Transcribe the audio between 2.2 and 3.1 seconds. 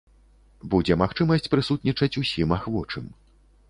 усім ахвочым.